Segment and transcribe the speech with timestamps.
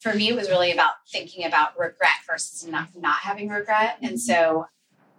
[0.00, 3.98] for me, it was really about thinking about regret versus not, not having regret.
[4.00, 4.16] And mm-hmm.
[4.16, 4.66] so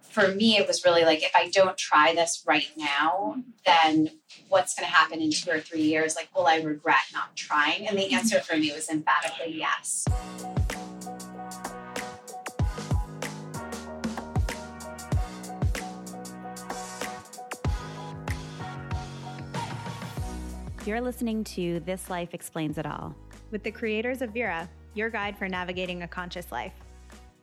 [0.02, 4.10] for me, it was really like, if I don't try this right now, then
[4.48, 6.16] what's going to happen in two or three years?
[6.16, 7.86] Like, will I regret not trying?
[7.86, 8.14] And the mm-hmm.
[8.14, 10.06] answer for me was emphatically yes.
[20.86, 23.14] You're listening to This Life Explains It All
[23.50, 26.72] with the creators of Virra, your guide for navigating a conscious life.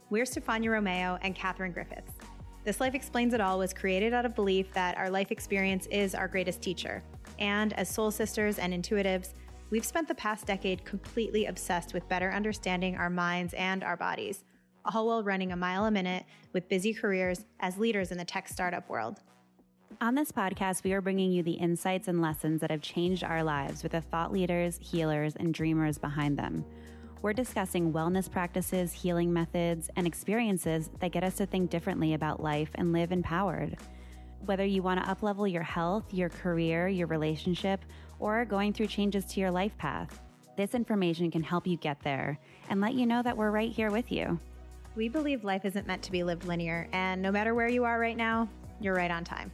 [0.10, 2.14] We're Stefania Romeo and Katherine Griffiths.
[2.64, 6.16] This Life Explains It All was created out of belief that our life experience is
[6.16, 7.04] our greatest teacher.
[7.40, 9.34] And as soul sisters and intuitives,
[9.70, 14.44] we've spent the past decade completely obsessed with better understanding our minds and our bodies,
[14.86, 18.48] all while running a mile a minute with busy careers as leaders in the tech
[18.48, 19.20] startup world.
[20.00, 23.44] On this podcast, we are bringing you the insights and lessons that have changed our
[23.44, 26.64] lives with the thought leaders, healers, and dreamers behind them.
[27.24, 32.44] We're discussing wellness practices, healing methods, and experiences that get us to think differently about
[32.44, 33.78] life and live empowered.
[34.46, 37.84] Whether you want to uplevel your health, your career, your relationship,
[38.20, 40.22] or going through changes to your life path,
[40.58, 42.38] this information can help you get there
[42.70, 44.40] and let you know that we're right here with you.
[44.96, 48.00] We believe life isn't meant to be lived linear, and no matter where you are
[48.00, 48.48] right now,
[48.80, 49.52] you're right on time.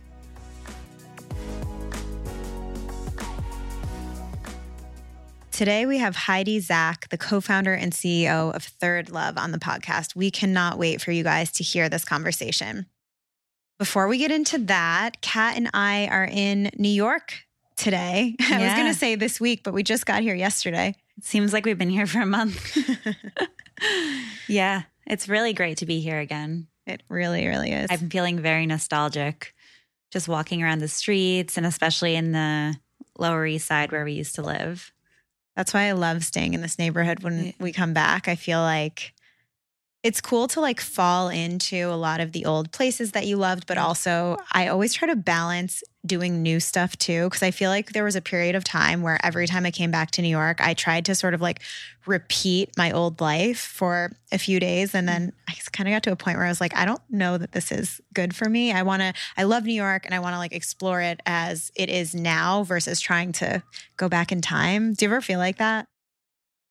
[5.54, 9.60] Today, we have Heidi Zak, the co founder and CEO of Third Love, on the
[9.60, 10.16] podcast.
[10.16, 12.88] We cannot wait for you guys to hear this conversation.
[13.78, 17.44] Before we get into that, Kat and I are in New York
[17.78, 18.36] today.
[18.40, 18.48] Yeah.
[18.52, 20.96] I was going to say this week, but we just got here yesterday.
[21.20, 22.76] It seems like we've been here for a month.
[24.48, 26.66] yeah, it's really great to be here again.
[26.88, 27.92] It really, really is.
[27.92, 29.54] I'm feeling very nostalgic
[30.10, 32.76] just walking around the streets and especially in the
[33.20, 34.92] Lower East Side where we used to live.
[35.56, 38.28] That's why I love staying in this neighborhood when we come back.
[38.28, 39.14] I feel like
[40.04, 43.66] it's cool to like fall into a lot of the old places that you loved,
[43.66, 47.30] but also I always try to balance doing new stuff too.
[47.30, 49.92] Cause I feel like there was a period of time where every time I came
[49.92, 51.62] back to New York, I tried to sort of like
[52.06, 54.94] repeat my old life for a few days.
[54.94, 57.02] And then I kind of got to a point where I was like, I don't
[57.10, 58.74] know that this is good for me.
[58.74, 61.72] I want to, I love New York and I want to like explore it as
[61.76, 63.64] it is now versus trying to
[63.96, 64.96] go back in time.
[64.96, 65.86] Do you ever feel like that?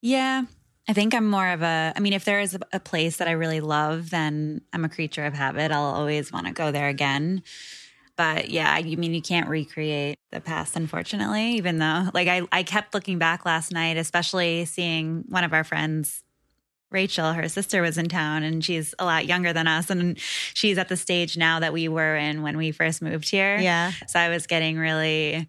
[0.02, 0.44] Yeah.
[0.88, 3.32] I think I'm more of a, I mean, if there is a place that I
[3.32, 5.70] really love, then I'm a creature of habit.
[5.70, 7.42] I'll always want to go there again.
[8.16, 12.62] But yeah, I mean, you can't recreate the past, unfortunately, even though, like, I, I
[12.62, 16.22] kept looking back last night, especially seeing one of our friends,
[16.90, 19.88] Rachel, her sister was in town and she's a lot younger than us.
[19.88, 23.56] And she's at the stage now that we were in when we first moved here.
[23.56, 23.92] Yeah.
[24.08, 25.48] So I was getting really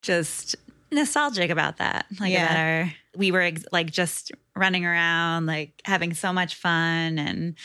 [0.00, 0.56] just
[0.90, 2.06] nostalgic about that.
[2.18, 2.46] Like, yeah.
[2.46, 7.56] about our, we were ex- like just running around, like having so much fun and,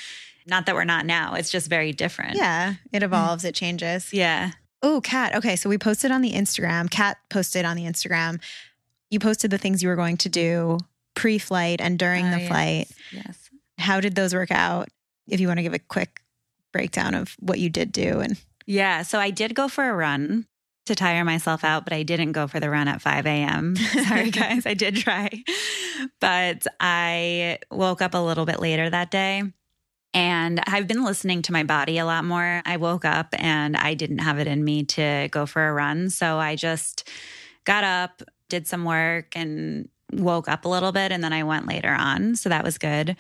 [0.45, 1.35] not that we're not now.
[1.35, 2.35] It's just very different.
[2.35, 2.73] Yeah.
[2.91, 3.03] It mm.
[3.03, 4.11] evolves, it changes.
[4.11, 4.51] Yeah.
[4.81, 5.35] Oh, Kat.
[5.35, 5.55] Okay.
[5.55, 6.91] So we posted on the Instagram.
[6.91, 8.41] Kat posted on the Instagram.
[9.09, 10.79] You posted the things you were going to do
[11.15, 12.47] pre flight and during the yes.
[12.49, 12.91] flight.
[13.13, 13.49] Yes.
[13.77, 14.89] How did those work out?
[15.29, 16.23] If you want to give a quick
[16.73, 20.45] breakdown of what you did do and yeah so i did go for a run
[20.85, 23.75] to tire myself out, but I didn't go for the run at 5 a.m.
[24.07, 25.29] Sorry, guys, I did try.
[26.19, 29.43] But I woke up a little bit later that day.
[30.13, 32.61] And I've been listening to my body a lot more.
[32.65, 36.09] I woke up and I didn't have it in me to go for a run.
[36.11, 37.09] So I just
[37.65, 41.11] got up, did some work, and woke up a little bit.
[41.11, 42.35] And then I went later on.
[42.35, 43.15] So that was good.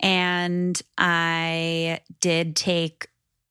[0.00, 3.08] And I did take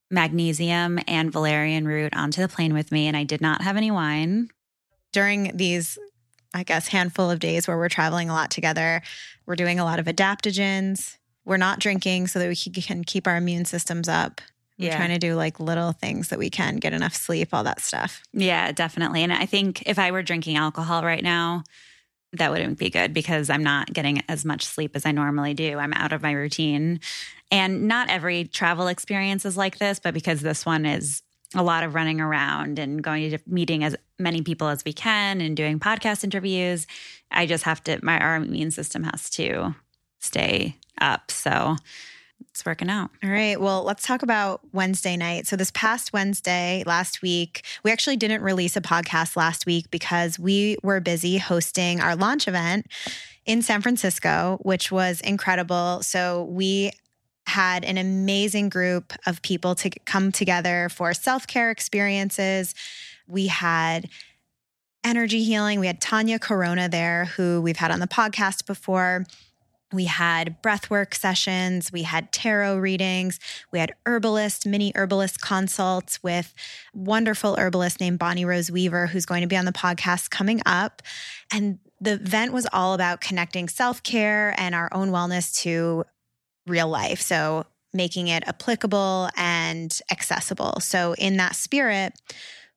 [0.09, 3.07] magnesium and valerian root onto the plane with me.
[3.07, 4.49] And I did not have any wine.
[5.11, 5.97] During these
[6.53, 9.01] I guess, handful of days where we're traveling a lot together.
[9.45, 13.37] We're doing a lot of adaptogens we're not drinking so that we can keep our
[13.37, 14.41] immune systems up.
[14.77, 14.97] We're yeah.
[14.97, 18.23] trying to do like little things that we can get enough sleep, all that stuff.
[18.33, 19.23] Yeah, definitely.
[19.23, 21.63] And I think if I were drinking alcohol right now,
[22.33, 25.77] that wouldn't be good because I'm not getting as much sleep as I normally do.
[25.77, 26.99] I'm out of my routine.
[27.51, 31.21] And not every travel experience is like this, but because this one is
[31.53, 35.41] a lot of running around and going to meeting as many people as we can
[35.41, 36.87] and doing podcast interviews,
[37.31, 39.75] I just have to, my our immune system has to
[40.19, 41.31] stay up.
[41.31, 41.77] So
[42.55, 43.09] it's working out.
[43.23, 43.59] All right.
[43.59, 45.45] Well, let's talk about Wednesday night.
[45.45, 50.39] So, this past Wednesday, last week, we actually didn't release a podcast last week because
[50.39, 52.87] we were busy hosting our launch event
[53.45, 56.01] in San Francisco, which was incredible.
[56.01, 56.91] So, we
[57.47, 62.73] had an amazing group of people to come together for self care experiences.
[63.27, 64.09] We had
[65.03, 65.79] energy healing.
[65.79, 69.25] We had Tanya Corona there, who we've had on the podcast before
[69.95, 73.39] We had breathwork sessions, we had tarot readings,
[73.71, 76.53] we had herbalist, mini herbalist consults with
[76.93, 81.01] wonderful herbalist named Bonnie Rose Weaver, who's going to be on the podcast coming up.
[81.51, 86.03] And the event was all about connecting self care and our own wellness to
[86.67, 87.21] real life.
[87.21, 87.65] So
[87.95, 90.79] making it applicable and accessible.
[90.81, 92.13] So, in that spirit,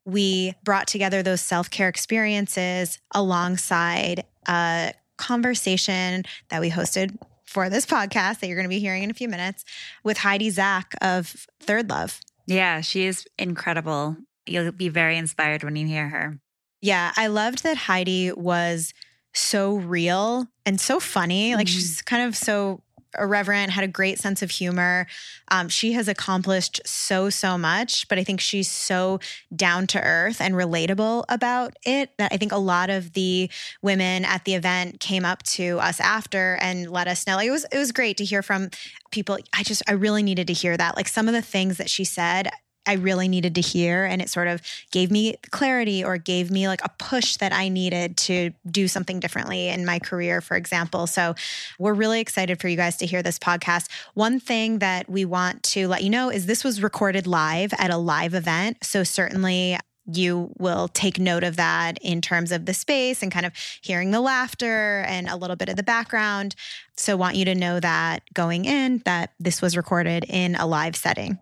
[0.05, 7.87] we brought together those self care experiences alongside a conversation that we hosted for this
[7.87, 9.65] podcast that you're going to be hearing in a few minutes
[10.05, 12.21] with Heidi Zak of Third Love.
[12.47, 14.17] Yeah, she is incredible.
[14.47, 16.39] You'll be very inspired when you hear her.
[16.81, 18.95] Yeah, I loved that Heidi was
[19.35, 21.55] so real and so funny.
[21.55, 21.75] Like mm-hmm.
[21.75, 22.83] she's kind of so
[23.19, 25.07] irreverent, had a great sense of humor.
[25.51, 29.21] Um, she has accomplished so, so much, but I think she's so
[29.55, 33.51] down to earth and relatable about it that I think a lot of the
[33.83, 37.39] women at the event came up to us after and let us know.
[37.39, 38.71] It was, it was great to hear from
[39.11, 39.39] people.
[39.55, 40.97] I just, I really needed to hear that.
[40.97, 42.51] Like some of the things that she said,
[42.89, 44.05] I really needed to hear.
[44.05, 47.69] And it sort of gave me clarity or gave me like a push that I
[47.69, 51.07] needed to do something differently in my career, for example.
[51.07, 51.35] So
[51.79, 53.89] we're really excited for you guys to hear this podcast.
[54.15, 57.91] One thing that we want to let you know is this was recorded live at
[57.91, 58.79] a live event.
[58.83, 59.77] So certainly
[60.11, 63.53] you will take note of that in terms of the space and kind of
[63.83, 66.55] hearing the laughter and a little bit of the background.
[66.97, 70.97] So, want you to know that going in, that this was recorded in a live
[70.97, 71.39] setting.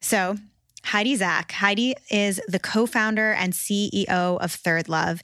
[0.00, 0.38] So,
[0.84, 1.52] Heidi Zak.
[1.52, 5.22] Heidi is the co founder and CEO of Third Love.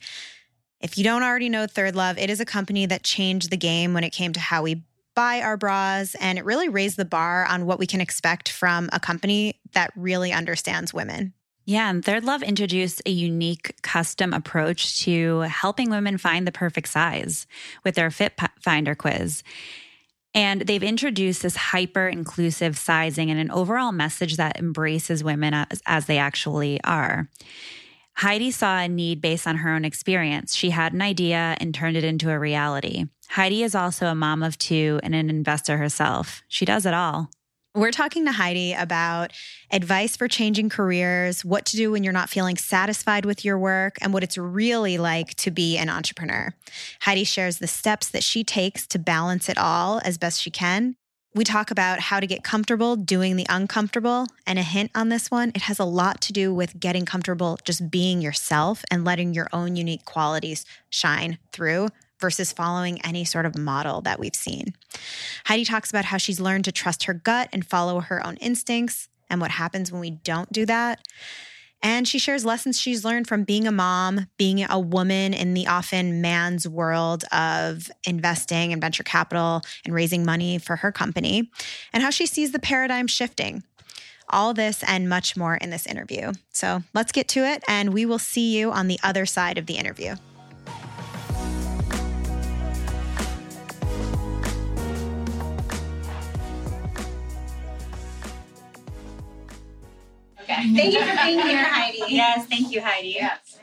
[0.81, 3.95] If you don't already know Third Love, it is a company that changed the game
[3.95, 4.83] when it came to how we
[5.15, 8.91] buy our bras, and it really raised the bar on what we can expect from
[8.93, 11.33] a company that really understands women.
[11.67, 16.89] Yeah, and Third Love introduced a unique custom approach to helping women find the perfect
[16.89, 17.47] size
[17.85, 19.43] with their Fit Finder quiz.
[20.35, 25.83] And they've introduced this hyper inclusive sizing and an overall message that embraces women as,
[25.87, 27.29] as, they actually are.
[28.17, 30.55] Heidi saw a need based on her own experience.
[30.55, 33.07] She had an idea and turned it into a reality.
[33.29, 36.43] Heidi is also a mom of two and an investor herself.
[36.49, 37.31] She does it all.
[37.77, 39.33] We're talking to Heidi about
[39.69, 43.97] advice for changing careers, what to do when you're not feeling satisfied with your work,
[44.01, 46.55] and what it's really like to be an entrepreneur.
[47.01, 50.95] Heidi shares the steps that she takes to balance it all as best she can.
[51.35, 54.29] We talk about how to get comfortable doing the uncomfortable.
[54.47, 57.59] And a hint on this one, it has a lot to do with getting comfortable
[57.65, 61.89] just being yourself and letting your own unique qualities shine through
[62.21, 64.75] versus following any sort of model that we've seen.
[65.47, 69.09] Heidi talks about how she's learned to trust her gut and follow her own instincts
[69.31, 71.01] and what happens when we don't do that.
[71.83, 75.67] And she shares lessons she's learned from being a mom, being a woman in the
[75.67, 81.51] often man's world of investing and venture capital and raising money for her company,
[81.93, 83.63] and how she sees the paradigm shifting.
[84.31, 86.33] All this and much more in this interview.
[86.51, 89.67] So let's get to it, and we will see you on the other side of
[89.67, 90.17] the interview.
[100.75, 102.03] Thank you for being here, Heidi.
[102.09, 103.09] Yes, thank you, Heidi.
[103.09, 103.59] Yes.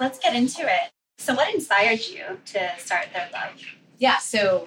[0.00, 0.90] Let's get into it.
[1.18, 3.52] So, what inspired you to start Third Love?
[3.98, 4.66] Yeah, so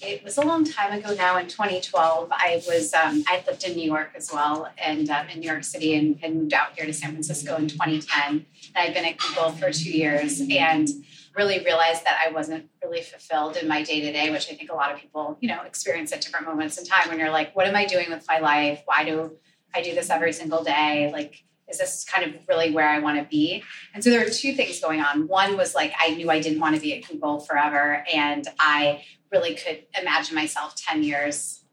[0.00, 3.76] it was a long time ago now in 2012 i was um, i lived in
[3.76, 6.84] new york as well and um, in new york city and, and, moved out here
[6.84, 8.44] to san francisco in 2010 and
[8.76, 10.88] i'd been at google for two years and
[11.36, 14.92] really realized that i wasn't really fulfilled in my day-to-day which i think a lot
[14.92, 17.76] of people you know experience at different moments in time when you're like what am
[17.76, 19.30] i doing with my life why do
[19.74, 21.10] I do this every single day.
[21.12, 23.62] Like, is this kind of really where I want to be?
[23.94, 25.26] And so there were two things going on.
[25.28, 28.04] One was like, I knew I didn't want to be at Google forever.
[28.12, 31.63] And I really could imagine myself 10 years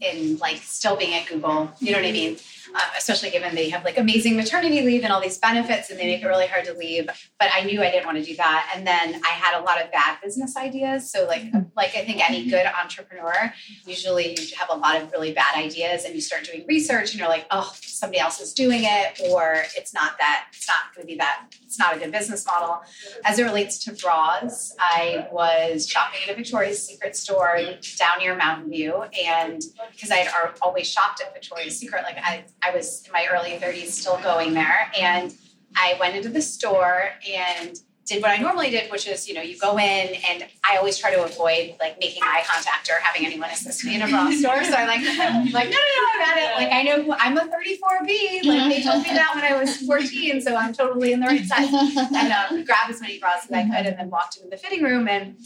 [0.00, 1.72] in like still being at Google.
[1.80, 2.36] You know what I mean?
[2.74, 6.04] Uh, especially given they have like amazing maternity leave and all these benefits and they
[6.04, 7.06] make it really hard to leave.
[7.38, 8.72] But I knew I didn't want to do that.
[8.74, 11.10] And then I had a lot of bad business ideas.
[11.10, 11.44] So like
[11.76, 13.52] like I think any good entrepreneur,
[13.86, 17.20] usually you have a lot of really bad ideas and you start doing research and
[17.20, 21.06] you're like, oh, somebody else is doing it, or it's not that it's not going
[21.06, 22.80] to be that it's not a good business model.
[23.24, 27.58] As it relates to bras, I was shopping at a Victoria's Secret store
[27.98, 29.62] down near Mountain View and
[29.92, 32.02] because I had always shopped at Victoria's Secret.
[32.02, 34.90] Like I, I was in my early 30s still going there.
[34.98, 35.34] And
[35.76, 39.42] I went into the store and did what I normally did, which is, you know,
[39.42, 43.26] you go in and I always try to avoid like making eye contact or having
[43.26, 44.62] anyone assist me in a bra store.
[44.62, 46.54] So I like, I'm like, no, no, no, I got it.
[46.56, 48.44] Like I know who, I'm a 34B.
[48.44, 50.40] Like they told me that when I was 14.
[50.40, 51.68] So I'm totally in the right size.
[51.68, 54.84] And um, grab as many bras as I could and then walked into the fitting
[54.84, 55.36] room and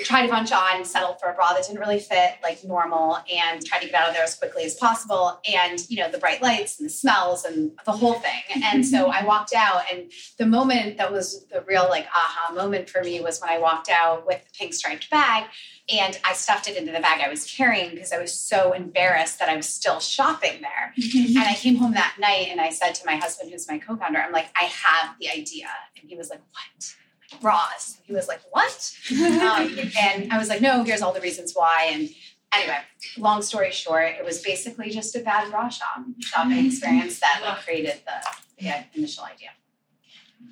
[0.00, 3.64] tried a bunch on, settled for a bra that didn't really fit like normal, and
[3.64, 5.40] tried to get out of there as quickly as possible.
[5.50, 8.62] And you know, the bright lights and the smells and the whole thing.
[8.64, 9.12] And so mm-hmm.
[9.12, 13.20] I walked out, and the moment that was the real like aha moment for me
[13.20, 15.44] was when I walked out with the pink striped bag.
[15.92, 19.40] And I stuffed it into the bag I was carrying because I was so embarrassed
[19.40, 20.94] that I was still shopping there.
[20.96, 21.36] Mm-hmm.
[21.36, 23.96] and I came home that night and I said to my husband, who's my co
[23.96, 25.68] founder, I'm like, I have the idea.
[26.00, 26.94] And he was like, What?
[27.40, 27.98] Bras.
[28.04, 31.90] He was like, "What?" Um, and I was like, "No, here's all the reasons why."
[31.92, 32.10] And
[32.52, 32.78] anyway,
[33.18, 37.58] long story short, it was basically just a bad bra shop shopping experience that like
[37.64, 39.50] created the, the initial idea.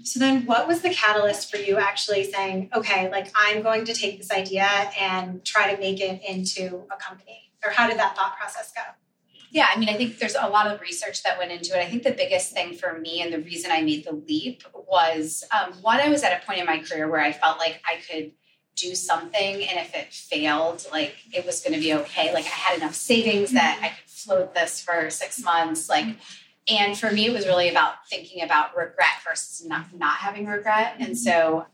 [0.03, 3.95] So then, what was the catalyst for you actually saying, "Okay, like I'm going to
[3.95, 4.69] take this idea
[4.99, 7.53] and try to make it into a company"?
[7.65, 8.83] Or how did that thought process go?
[9.51, 11.83] Yeah, I mean, I think there's a lot of research that went into it.
[11.83, 15.45] I think the biggest thing for me and the reason I made the leap was
[15.51, 17.97] um, one, I was at a point in my career where I felt like I
[18.09, 18.33] could
[18.77, 22.33] do something, and if it failed, like it was going to be okay.
[22.33, 25.89] Like I had enough savings that I could float this for six months.
[25.89, 26.17] Like,
[26.69, 30.95] and for me, it was really about thinking about regret versus not, not having regret.
[30.99, 31.67] And so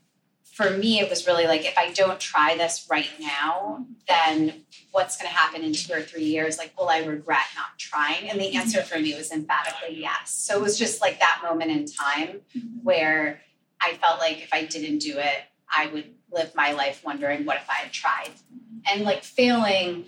[0.57, 5.15] for me, it was really like if I don't try this right now, then what's
[5.15, 6.57] going to happen in two or three years?
[6.57, 8.27] Like, will I regret not trying?
[8.27, 8.57] And the mm-hmm.
[8.57, 10.33] answer for me was emphatically yes.
[10.33, 12.79] So it was just like that moment in time mm-hmm.
[12.81, 13.39] where
[13.79, 17.57] I felt like if I didn't do it, I would live my life wondering what
[17.57, 18.31] if I had tried.
[18.31, 18.79] Mm-hmm.
[18.91, 20.05] And like failing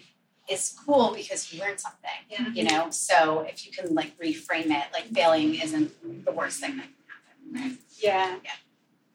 [0.49, 2.47] is cool because you learn something, yeah.
[2.55, 2.89] you know?
[2.89, 7.53] So if you can like reframe it, like failing isn't the worst thing that can
[7.61, 7.79] happen, right?
[8.01, 8.37] Yeah.
[8.43, 8.51] Yeah.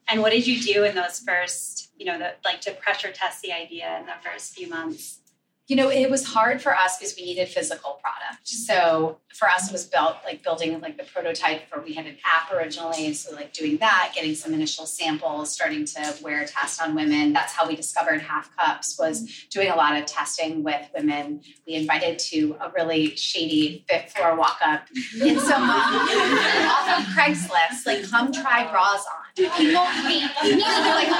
[0.09, 3.43] And what did you do in those first, you know, the, like to pressure test
[3.43, 5.21] the idea in the first few months?
[5.67, 8.47] You know, it was hard for us because we needed physical product.
[8.47, 12.19] So for us, it was built like building like the prototype for we had an
[12.23, 13.15] app originally.
[13.15, 17.33] So like doing that, getting some initial samples, starting to wear test on women.
[17.33, 21.41] That's how we discovered half cups was doing a lot of testing with women.
[21.67, 24.87] We invited to a really shady fifth floor walk up
[25.19, 29.24] in some off of Craigslist, like come try bras on.
[29.37, 29.73] Hate me.
[29.75, 31.11] like.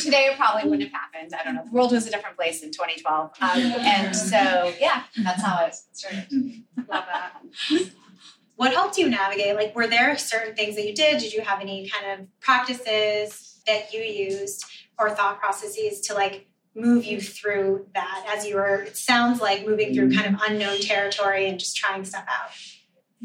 [0.00, 1.32] Today probably wouldn't have happened.
[1.38, 1.64] I don't know.
[1.64, 3.30] The world was a different place in 2012.
[3.40, 6.64] Um, and so, yeah, that's how it started.
[6.76, 7.42] Love that.
[8.56, 9.56] What helped you navigate?
[9.56, 11.18] Like, were there certain things that you did?
[11.18, 14.64] Did you have any kind of practices that you used
[14.98, 19.66] or thought processes to like move you through that as you were, it sounds like
[19.66, 22.50] moving through kind of unknown territory and just trying stuff out?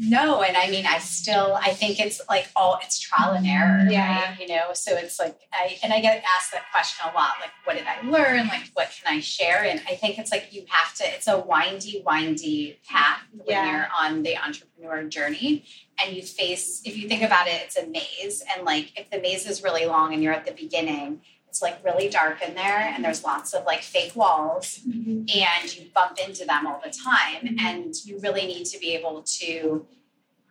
[0.00, 3.84] No, and I mean, I still, I think it's like all, it's trial and error,
[3.90, 4.30] yeah.
[4.30, 4.40] right?
[4.40, 7.50] You know, so it's like, I, and I get asked that question a lot, like,
[7.64, 8.46] what did I learn?
[8.46, 9.64] Like, what can I share?
[9.64, 13.72] And I think it's like, you have to, it's a windy, windy path when yeah.
[13.72, 15.64] you're on the entrepreneur journey.
[16.00, 18.44] And you face, if you think about it, it's a maze.
[18.54, 21.82] And like, if the maze is really long and you're at the beginning, it's like
[21.84, 25.24] really dark in there and there's lots of like fake walls mm-hmm.
[25.34, 27.66] and you bump into them all the time mm-hmm.
[27.66, 29.86] and you really need to be able to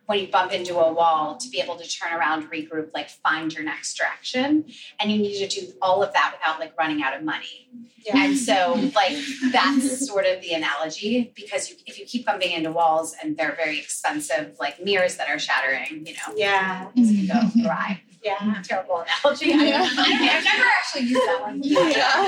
[0.06, 3.52] when you bump into a wall to be able to turn around regroup like find
[3.52, 4.64] your next direction
[4.98, 7.68] and you need to do all of that without like running out of money
[8.04, 8.24] yeah.
[8.24, 9.16] and so like
[9.52, 13.54] that's sort of the analogy because you, if you keep bumping into walls and they're
[13.54, 18.62] very expensive like mirrors that are shattering you know yeah things can go awry yeah.
[18.62, 19.48] Terrible analogy.
[19.48, 19.82] Yeah.
[19.82, 21.62] I, have never actually used that one.
[21.68, 22.24] Yeah.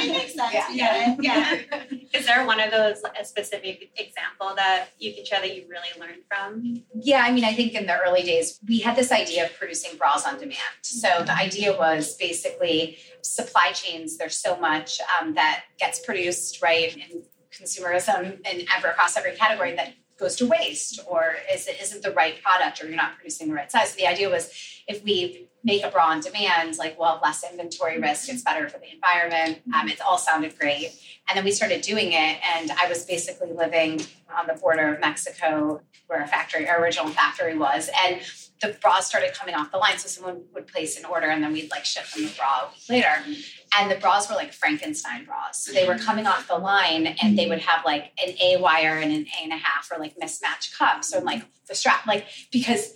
[0.00, 0.54] it makes sense.
[0.72, 1.16] Yeah.
[1.20, 1.60] yeah.
[2.12, 5.88] Is there one of those, a specific example that you can share that you really
[5.98, 6.82] learned from?
[6.94, 7.22] Yeah.
[7.24, 10.26] I mean, I think in the early days, we had this idea of producing bras
[10.26, 10.58] on demand.
[10.82, 16.96] So the idea was basically supply chains, there's so much um, that gets produced, right,
[16.96, 22.02] in consumerism and ever across every category that goes to waste or is it isn't
[22.02, 23.90] the right product or you're not producing the right size.
[23.90, 24.52] So the idea was
[24.86, 28.68] if we make a bra on demand, like we'll have less inventory risk, it's better
[28.68, 29.62] for the environment.
[29.74, 30.90] Um, it all sounded great.
[31.28, 34.00] And then we started doing it, and I was basically living
[34.34, 37.88] on the border of Mexico where our factory, our original factory was.
[38.04, 38.20] And
[38.60, 39.98] the bras started coming off the line.
[39.98, 42.70] So someone would place an order and then we'd like ship them the bra a
[42.70, 43.38] week later.
[43.78, 45.64] And the bras were like Frankenstein bras.
[45.64, 46.04] So they were mm-hmm.
[46.04, 49.44] coming off the line and they would have like an A wire and an A
[49.44, 52.94] and a half or like mismatched cups or like the strap, like because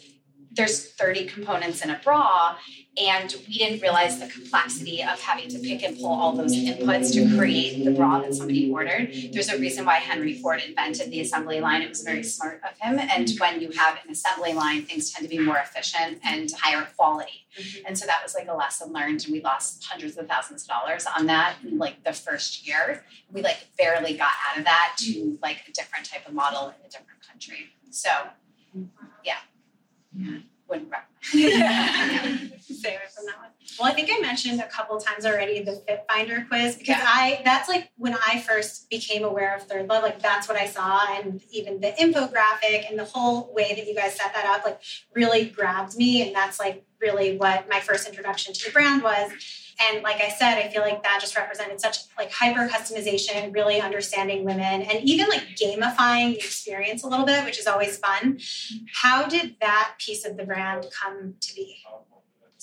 [0.51, 2.57] there's 30 components in a bra
[2.97, 7.13] and we didn't realize the complexity of having to pick and pull all those inputs
[7.13, 9.13] to create the bra that somebody ordered.
[9.33, 11.83] There's a reason why henry ford invented the assembly line.
[11.83, 12.99] It was very smart of him.
[12.99, 16.87] And when you have an assembly line things tend to be more efficient and higher
[16.97, 17.47] quality.
[17.59, 17.87] Mm-hmm.
[17.87, 20.69] and so that was like a lesson learned and we lost hundreds of thousands of
[20.69, 23.05] dollars on that in like the first year.
[23.31, 26.75] We like barely got out of that to like a different type of model in
[26.85, 27.71] a different country.
[27.91, 28.11] So
[29.25, 29.39] yeah.
[30.17, 30.39] Yeah
[30.75, 32.53] wouldn't recommend.
[32.61, 33.49] Stay away from that one.
[33.79, 37.05] Well, I think I mentioned a couple times already the Fit Finder quiz because Yeah.
[37.07, 40.67] I that's like when I first became aware of Third Love, like that's what I
[40.67, 44.65] saw, and even the infographic and the whole way that you guys set that up,
[44.65, 44.81] like
[45.15, 49.33] really grabbed me, and that's like really what my first introduction to the brand was.
[49.81, 53.81] And like I said, I feel like that just represented such like hyper customization, really
[53.81, 58.39] understanding women, and even like gamifying the experience a little bit, which is always fun.
[58.93, 61.79] How did that piece of the brand come to be?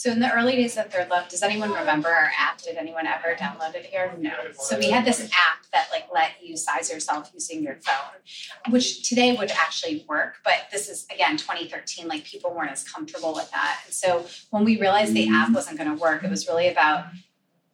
[0.02, 2.60] So in the early days of Third Love, does anyone remember our app?
[2.60, 4.12] Did anyone ever download it here?
[4.18, 4.32] No.
[4.54, 9.08] So we had this app that like let you size yourself using your phone, which
[9.08, 13.52] today would actually work, but this is again 2013, like people weren't as comfortable with
[13.52, 13.82] that.
[13.86, 17.06] And so when we realized the app wasn't going to work, it was really about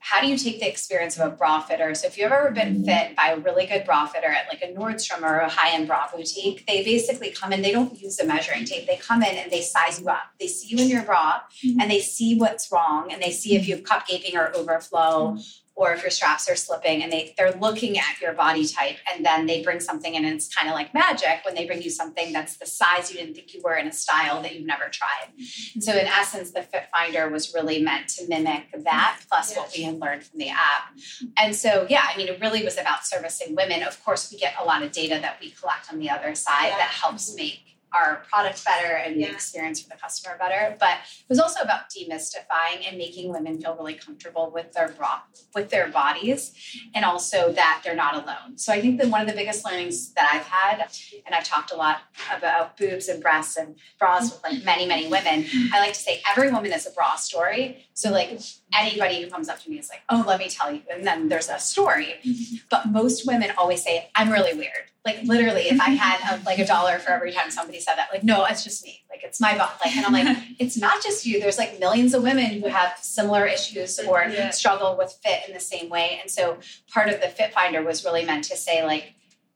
[0.10, 1.94] how do you take the experience of a bra fitter?
[1.94, 2.86] So if you've ever been mm-hmm.
[2.86, 6.08] fit by a really good bra fitter at like a Nordstrom or a high-end bra
[6.10, 8.88] boutique, they basically come in, they don't use a measuring tape.
[8.88, 10.32] They come in and they size you up.
[10.40, 11.82] They see you in your bra mm-hmm.
[11.82, 15.32] and they see what's wrong and they see if you have cup gaping or overflow
[15.32, 15.40] mm-hmm.
[15.78, 19.24] Or if your straps are slipping and they they're looking at your body type and
[19.24, 21.90] then they bring something in and it's kind of like magic when they bring you
[21.90, 24.90] something that's the size you didn't think you were in a style that you've never
[24.92, 25.30] tried.
[25.76, 29.72] And so in essence the Fit Finder was really meant to mimic that plus what
[29.78, 30.92] we had learned from the app.
[31.38, 33.84] And so yeah, I mean it really was about servicing women.
[33.84, 36.70] Of course we get a lot of data that we collect on the other side
[36.70, 36.78] Yeah.
[36.78, 37.38] that helps mm-hmm.
[37.38, 40.76] make our product better and the experience for the customer better.
[40.80, 45.22] But it was also about demystifying and making women feel really comfortable with their bra,
[45.56, 46.54] with their bodies,
[46.94, 48.58] and also that they're not alone.
[48.58, 50.90] So I think that one of the biggest learnings that I've had,
[51.26, 52.02] and I've talked a lot
[52.36, 55.46] about boobs and breasts and bras with like many, many women.
[55.74, 57.86] I like to say every woman is a bra story.
[57.94, 58.40] So like
[58.74, 61.30] anybody who comes up to me is like, oh, let me tell you, and then
[61.30, 62.16] there's a story.
[62.26, 62.56] Mm-hmm.
[62.70, 64.92] But most women always say, I'm really weird.
[65.06, 68.10] Like literally, if I had a, like a dollar for every time somebody said that,
[68.12, 69.04] like, no, it's just me.
[69.10, 69.72] Like it's my body.
[69.86, 71.40] Like, and I'm like, it's not just you.
[71.40, 74.50] There's like millions of women who have similar issues or Yeah.
[74.50, 76.20] struggle with fit in the same way.
[76.22, 76.58] And so
[76.92, 79.14] part of the Fit Finder was really meant to say like,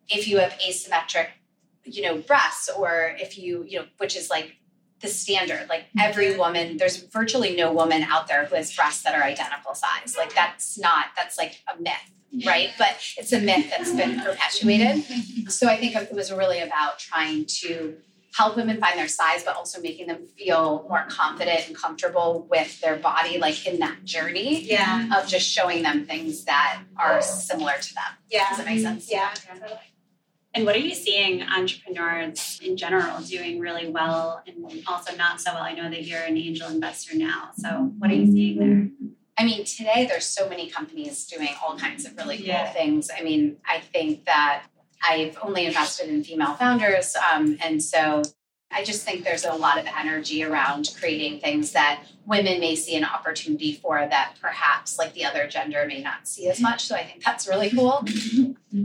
[0.08, 1.28] if you have asymmetric,
[1.84, 4.56] you know, breasts, or if you, you know, which is like
[5.02, 5.68] the standard.
[5.70, 6.00] Like mm-hmm.
[6.00, 10.16] every woman, there's virtually no woman out there who has breasts that are identical size.
[10.18, 12.70] Like that's not, that's like a myth, right?
[12.78, 14.26] But it's a myth that's been mm-hmm.
[14.26, 15.04] perpetuated.
[15.06, 15.50] Mm-hmm.
[15.50, 17.98] So I think it was really about trying to
[18.34, 22.80] help women find their size, but also making them feel more confident and comfortable with
[22.80, 25.10] their body, like in that journey Yeah.
[25.18, 28.04] of just showing them things that are similar to them.
[28.30, 28.48] Yeah.
[28.50, 29.12] Does that make sense?
[29.12, 29.34] Yeah.
[30.54, 35.54] And what are you seeing entrepreneurs in general doing really well and also not so
[35.54, 35.64] well?
[35.64, 37.52] I know that you're an angel investor now.
[37.58, 38.90] So what are you seeing there?
[39.38, 42.72] I mean, today there's so many companies doing all kinds of really cool Yeah.
[42.74, 43.10] things.
[43.18, 44.64] I mean, I think that
[45.02, 47.16] I've only invested in female founders.
[47.16, 48.22] Um, and so
[48.74, 52.96] I just think there's a lot of energy around creating things that women may see
[52.96, 56.86] an opportunity for that perhaps like the other gender may not see as much.
[56.86, 58.04] So I think that's really cool.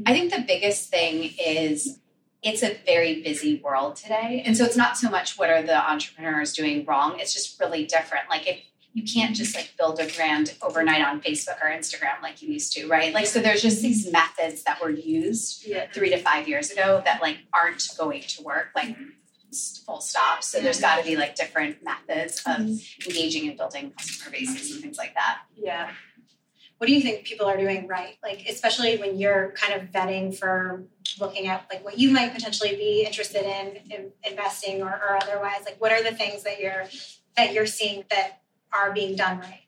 [0.06, 1.98] I think the biggest thing is
[2.42, 4.42] it's a very busy world today.
[4.44, 7.84] And so it's not so much what are the entrepreneurs doing wrong, it's just really
[7.84, 8.28] different.
[8.28, 8.58] Like if
[8.92, 12.72] you can't just like build a brand overnight on Facebook or Instagram like you used
[12.74, 13.12] to, right?
[13.12, 15.86] Like so there's just these methods that were used Yeah.
[15.92, 18.96] 3 to 5 years ago that like aren't going to work like
[19.84, 20.42] full stop.
[20.42, 23.10] So there's got to be like different methods of mm-hmm.
[23.10, 25.42] engaging and building customer bases and things like that.
[25.54, 25.90] Yeah.
[26.78, 28.16] What do you think people are doing right?
[28.22, 30.84] Like, especially when you're kind of vetting for
[31.18, 35.62] looking at like what you might potentially be interested in, in investing or, or otherwise.
[35.64, 36.84] Like, what are the things that you're
[37.36, 38.40] that you're seeing that
[38.72, 39.65] are being done right?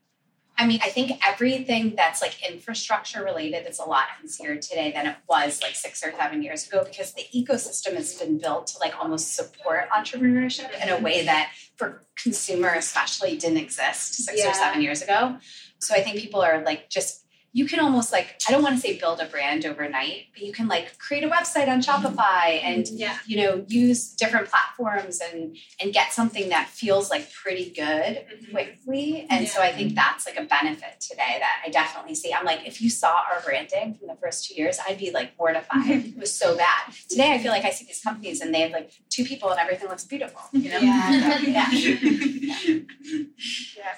[0.60, 5.06] I mean, I think everything that's like infrastructure related is a lot easier today than
[5.06, 8.78] it was like six or seven years ago because the ecosystem has been built to
[8.80, 14.50] like almost support entrepreneurship in a way that for consumer especially didn't exist six Yeah.
[14.50, 15.36] or seven years ago.
[15.78, 18.80] So I think people are like just you can almost like I don't want to
[18.80, 22.06] say build a brand overnight, but you can like create a website on mm-hmm.
[22.06, 23.18] Shopify and Yeah.
[23.26, 28.50] you know use different platforms and and get something that feels like pretty good mm-hmm.
[28.50, 29.26] quickly.
[29.30, 32.32] And so I think that's like a benefit today that I definitely see.
[32.34, 35.32] I'm like, if you saw our branding from the first two years, I'd be like
[35.38, 35.84] mortified.
[35.84, 36.08] Mm-hmm.
[36.10, 36.92] it was so bad.
[37.08, 39.58] Today I feel like I see these companies and they have like two people and
[39.58, 40.42] everything looks beautiful.
[40.52, 40.78] You know?
[40.78, 41.70] Yeah.
[43.76, 43.94] yeah.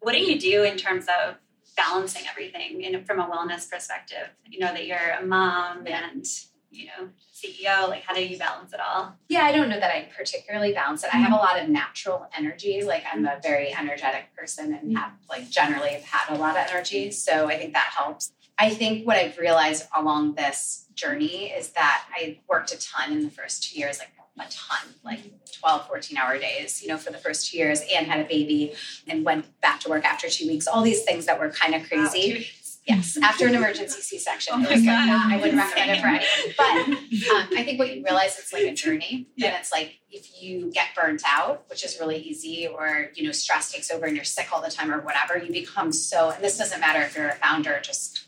[0.00, 1.36] What do you do in terms of
[1.76, 4.28] balancing everything in, from a wellness perspective?
[4.48, 6.26] You know, that you're a mom and,
[6.70, 9.14] you know, CEO, like how do you balance it all?
[9.28, 11.10] Yeah, I don't know that I particularly balance it.
[11.12, 12.82] I have a lot of natural energy.
[12.84, 16.66] Like I'm a very energetic person and have like generally have had a lot of
[16.70, 17.10] energy.
[17.10, 18.32] So I think that helps.
[18.58, 23.24] I think what I've realized along this journey is that I worked a ton in
[23.24, 25.20] the first two years, like a ton, like
[25.60, 28.74] 12, 14 hour days, you know, for the first two years and had a baby
[29.06, 30.66] and went back to work after two weeks.
[30.66, 32.46] All these things that were kind of crazy.
[32.84, 34.54] Yes, after an emergency C-section.
[34.56, 34.86] Oh my like God.
[34.86, 35.28] that.
[35.30, 36.24] I wouldn't recommend it for anyone.
[36.58, 39.28] But um, I think what you realize it's like a journey.
[39.36, 39.48] Yeah.
[39.48, 43.30] And it's like if you get burnt out, which is really easy, or you know,
[43.30, 46.42] stress takes over and you're sick all the time or whatever, you become so and
[46.42, 48.21] this doesn't matter if you're a founder, just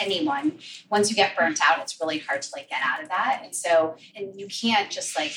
[0.00, 0.58] anyone,
[0.90, 3.40] once you get burnt out, it's really hard to like get out of that.
[3.44, 5.32] And so and you can't just like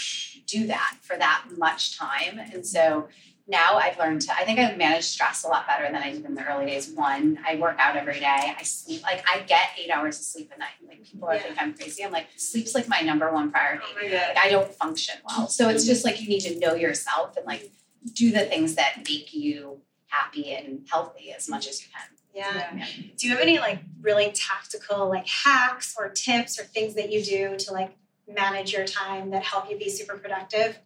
[0.45, 2.39] do that for that much time.
[2.53, 3.07] And so
[3.49, 6.25] now I've learned to, I think I've managed stress a lot better than I did
[6.25, 6.91] in the early days.
[6.91, 8.53] One, I work out every day.
[8.57, 10.71] I sleep, like I get eight hours of sleep a night.
[10.85, 11.39] Like people Yeah.
[11.43, 12.03] think I'm crazy.
[12.03, 13.85] I'm like, sleep's like my number one priority.
[14.01, 14.05] Oh.
[14.05, 15.47] Like I don't function well.
[15.47, 17.71] So it's just like you need to know yourself and like
[18.13, 22.16] do the things that make you happy and healthy as much as you can.
[22.37, 22.85] Yeah.
[23.17, 27.23] Do you have any like really tactical like hacks or tips or things that you
[27.23, 27.95] do to like
[28.27, 30.77] manage your time that help you be super productive?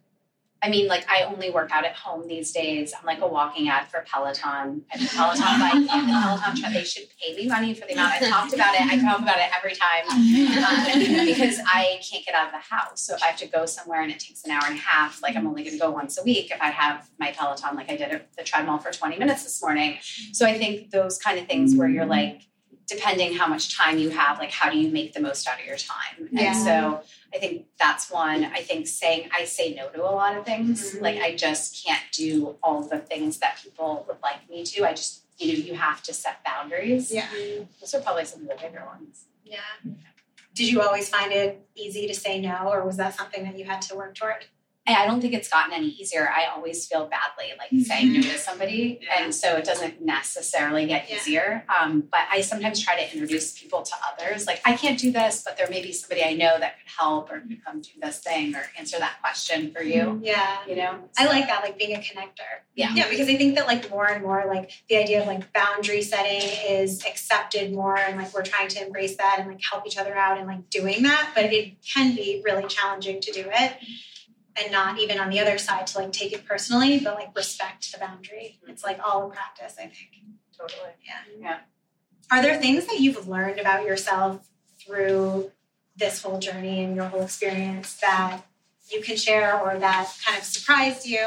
[0.64, 2.94] I mean, like I only work out at home these days.
[2.96, 4.84] I'm like a walking ad for Peloton.
[4.92, 6.72] I have a Peloton bike and the Peloton tread.
[6.72, 8.22] They should pay me money for the amount.
[8.22, 8.82] I talked about it.
[8.82, 13.02] I talk about it every time um, because I can't get out of the house.
[13.02, 15.20] So if I have to go somewhere and it takes an hour and a half,
[15.20, 16.52] like I'm only going to go once a week.
[16.52, 19.60] If I have my Peloton, like I did at the treadmill for 20 minutes this
[19.60, 19.98] morning.
[20.32, 22.42] So I think those kind of things where you're like,
[22.86, 25.66] depending how much time you have, like how do you make the most out of
[25.66, 26.28] your time?
[26.30, 26.48] Yeah.
[26.48, 27.02] And so
[27.34, 28.44] I think that's one.
[28.44, 30.94] I think saying I say no to a lot of things.
[30.94, 31.00] Mhm.
[31.00, 34.86] Like I just can't do all the things that people would like me to.
[34.86, 37.10] I just, you know, you have to set boundaries.
[37.10, 37.28] Yeah.
[37.80, 39.24] Those are probably some of the bigger ones.
[39.44, 39.60] Yeah.
[40.54, 43.64] Did you always find it easy to say no, or was that something that you
[43.64, 44.44] had to work toward?
[44.84, 46.28] And I don't think it's gotten any easier.
[46.28, 48.98] I always feel badly like saying no to somebody.
[49.00, 49.22] Yeah.
[49.22, 51.16] And so it doesn't necessarily get Yeah.
[51.16, 51.64] easier.
[51.68, 54.44] Um, but I sometimes try to introduce people to others.
[54.48, 57.30] Like, I can't do this, but there may be somebody I know that could help
[57.30, 60.58] or could come do this thing or answer that question for you, Yeah.
[60.66, 60.98] you know?
[61.16, 62.62] I like that, like being a connector.
[62.74, 62.90] Yeah.
[62.92, 66.02] Yeah, because I think that like more and more like the idea of like boundary
[66.02, 69.96] setting is accepted more and like we're trying to embrace that and like help each
[69.96, 71.30] other out and like doing that.
[71.36, 73.74] But it can be really challenging to do it
[74.56, 77.90] and not even on the other side to like take it personally, but like respect
[77.92, 78.60] the boundary.
[78.66, 80.10] It's like all a practice, I think.
[80.56, 80.90] Totally.
[81.04, 81.40] Yeah.
[81.40, 81.58] Yeah.
[82.30, 85.50] Are there things that you've learned about yourself through
[85.96, 88.42] this whole journey and your whole experience that
[88.90, 91.26] you can share or that kind of surprised you?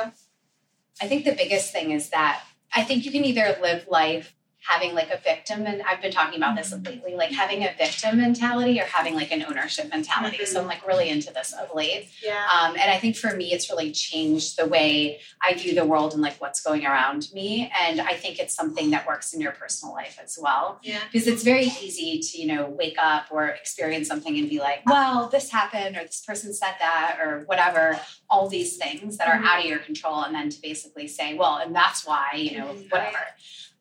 [1.01, 2.41] I think the biggest thing is that
[2.73, 4.35] I think you can either live life
[4.67, 8.17] having like a victim, and I've been talking about this lately, like having a victim
[8.17, 10.45] mentality or having like an ownership mentality.
[10.45, 12.09] So I'm like really into this of late.
[12.23, 12.43] Yeah.
[12.51, 16.13] Um, and I think for me, it's really changed the way I view the world
[16.13, 17.71] and like what's going around me.
[17.79, 20.79] And I think it's something that works in your personal life as well.
[20.83, 20.99] Yeah.
[21.11, 24.81] Because it's very easy to, you know, wake up or experience something and be like,
[24.85, 27.99] well, this happened or this person said that or whatever,
[28.29, 29.45] all these things that are Mhm.
[29.45, 30.21] out of your control.
[30.23, 32.89] And then to basically say, well, and that's why, you know, Mhm.
[32.91, 33.19] whatever.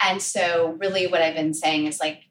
[0.01, 2.25] And so, really, what I've been saying is like,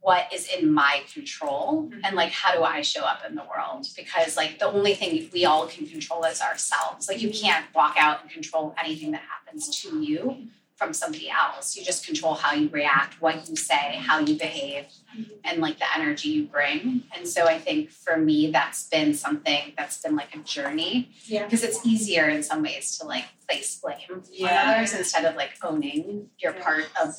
[0.00, 2.00] what is in my control mm-hmm.
[2.04, 3.86] and like how do i show up in the world?
[3.96, 7.08] Because like the only thing we all can control is ourselves.
[7.08, 7.46] Like you mm-hmm.
[7.46, 12.06] can't walk out and control anything that happens to you from somebody else you just
[12.06, 14.84] control how you react what you say how you behave
[15.16, 15.22] mm-hmm.
[15.44, 19.72] and like the energy you bring and so i think for me that's been something
[19.76, 21.44] that's been like a journey Yeah.
[21.44, 24.62] because it's easier in some ways to like place blame Yeah.
[24.62, 27.14] on others instead of like owning your part of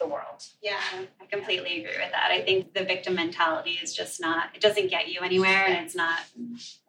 [0.00, 0.80] the world Yeah.
[1.20, 2.30] I completely agree with that.
[2.30, 5.94] I think the victim mentality is just not, it doesn't get you anywhere and it's
[5.96, 6.20] not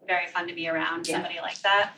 [0.08, 1.16] very fun to be around Yeah.
[1.16, 1.94] somebody like that.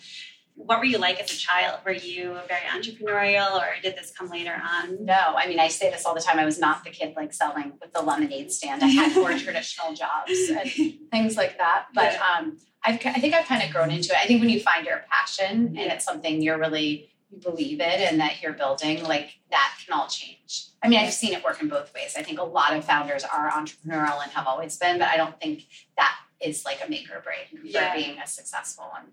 [0.55, 1.79] What were you like as a child?
[1.85, 5.03] Were you very entrepreneurial or did this come later on?
[5.05, 6.39] No, I mean, I say this all the time.
[6.39, 8.83] I was not the kid like selling with the lemonade stand.
[8.83, 10.69] I had more traditional jobs and
[11.11, 11.87] things like that.
[11.93, 14.17] But um, I've, I think I've kind of grown into it.
[14.17, 18.01] I think when you find your passion and it's something you're really you believe in
[18.01, 20.67] and that you're building, like that can all change.
[20.83, 22.15] I mean, I've seen it work in both ways.
[22.17, 25.39] I think a lot of founders are entrepreneurial and have always been, but I don't
[25.39, 25.65] think
[25.97, 29.07] that is like a make or break for being a successful and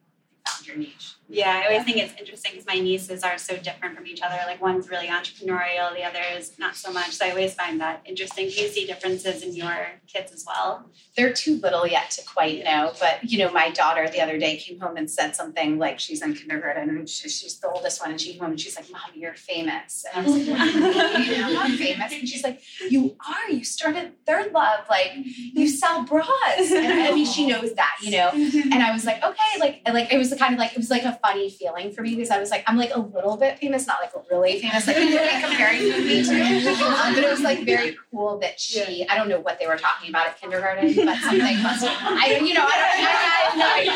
[0.48, 1.14] found your niche.
[1.28, 4.38] Yeah, I always think it's interesting because my nieces are so different from each other.
[4.46, 7.10] Like one's really entrepreneurial, the other is not so much.
[7.12, 8.48] So I always find that interesting.
[8.48, 10.88] Do you see differences in your kids as well?
[11.18, 12.92] they're too little yet to quite know.
[13.00, 16.22] But you know, my daughter the other day came home and said something like she's
[16.22, 18.88] in kindergarten and she, she's the oldest one, and she came home and she's like,
[18.90, 21.44] "Mom, you're famous." And I was like, "What do you mean?
[21.44, 23.50] I'm not famous." And she's like, "You are.
[23.50, 24.84] You started Third Love.
[24.88, 26.24] Like you sell bras."
[26.58, 28.30] And I mean, she knows that, you know.
[28.32, 30.78] And I was like, "Okay." Like, like it was the kind kind of like it
[30.78, 33.36] was like a funny feeling for me because I was like, I'm like a little
[33.36, 36.68] bit famous, not like really famous, like nobody comparing me to.
[36.98, 39.06] Um, but it was like very cool that she.
[39.08, 41.84] I don't know what they were talking about at kindergarten, but something must.
[41.84, 43.86] I you know I don't, I, I,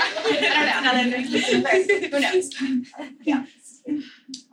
[0.40, 2.09] no I don't know.
[2.09, 2.50] Who knows?
[3.22, 3.46] Yeah.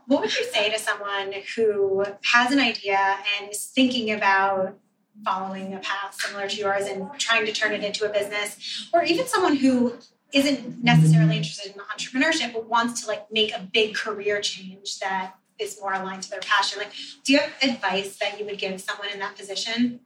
[0.08, 4.78] What would you say to someone who has an idea and is thinking about
[5.23, 9.04] following a path similar to yours and trying to turn it into a business, or
[9.04, 9.93] even someone who
[10.32, 15.36] isn't necessarily interested in entrepreneurship but wants to like make a big career change that
[15.58, 16.80] is more aligned to their passion?
[16.80, 16.92] Like,
[17.24, 20.02] do you have advice that you would give someone in that position?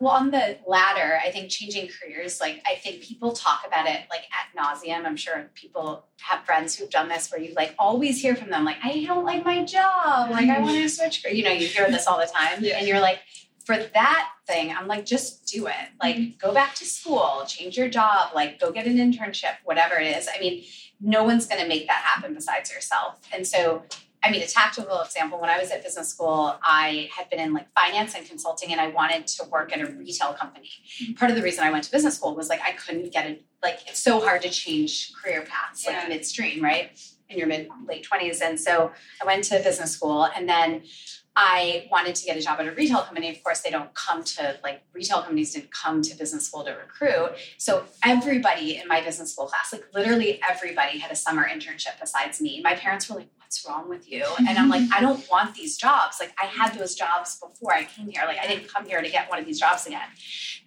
[0.00, 4.00] Well, on the latter, I think changing careers, like I think people talk about it
[4.10, 5.04] like at nauseum.
[5.04, 8.64] I'm sure people have friends who've done this where you like always hear from them,
[8.64, 10.30] like, I don't like my job.
[10.30, 10.62] Like I mm-hmm.
[10.62, 11.24] want to switch.
[11.30, 12.64] You know, you hear this all the time.
[12.64, 12.78] Yeah.
[12.78, 13.20] And you're like,
[13.64, 15.74] for that thing, I'm like, just do it.
[16.02, 16.38] Like, mm-hmm.
[16.38, 20.28] go back to school, change your job, like, go get an internship, whatever it is.
[20.34, 20.64] I mean,
[21.00, 23.20] no one's going to make that happen besides yourself.
[23.32, 23.84] And so
[24.24, 27.52] I mean, a tactical example, when I was at business school, I had been in
[27.52, 30.70] like finance and consulting and I wanted to work at a retail company.
[31.00, 31.14] Mm-hmm.
[31.14, 33.44] Part of the reason I went to business school was like I couldn't get it,
[33.62, 36.08] like it's so hard to change career paths like yeah.
[36.08, 36.90] midstream, right?
[37.28, 38.40] In your mid late 20s.
[38.42, 40.82] And so I went to business school and then
[41.34, 43.30] I wanted to get a job at a retail company.
[43.30, 46.72] Of course, they don't come to like retail companies didn't come to business school to
[46.72, 47.32] recruit.
[47.56, 52.40] So everybody in my business school class, like literally everybody had a summer internship besides
[52.40, 52.60] me.
[52.62, 54.24] My parents were like, what's wrong with you?
[54.46, 56.18] And I'm like, I don't want these jobs.
[56.20, 58.24] Like I had those jobs before I came here.
[58.26, 60.08] Like I didn't come here to get one of these jobs again.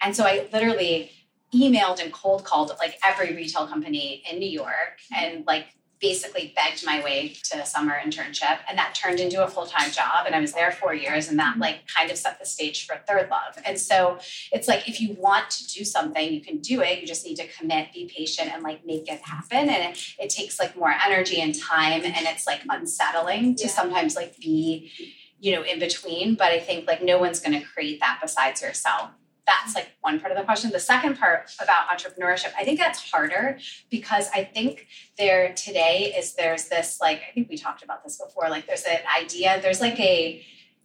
[0.02, 1.12] And so I literally
[1.54, 5.68] emailed and cold called like every retail company in New York and like
[6.02, 10.26] basically begged my way to a summer internship and that turned into a full-time job
[10.26, 11.62] and i was there four years and that mm-hmm.
[11.62, 13.58] like kind of set the stage for third love.
[13.66, 14.20] And so
[14.52, 17.36] it's like if you want to do something you can do it you just need
[17.36, 20.94] to commit be patient and like make it happen and it, it takes like more
[21.06, 23.70] energy and time and it's like unsettling to yeah.
[23.70, 24.92] sometimes like be
[25.40, 28.62] you know in between but i think like no one's going to create that besides
[28.62, 29.10] yourself
[29.46, 30.72] that's like one part of the question.
[30.72, 36.34] The second part about entrepreneurship, I think that's harder because I think there today is
[36.36, 38.50] there's this like I think we talked about this before.
[38.50, 40.44] Like there's an idea, there's like a